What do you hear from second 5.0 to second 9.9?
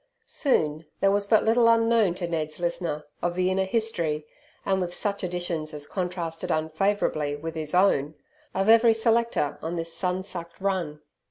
additions as contrasted unfavourably with his own of every selector on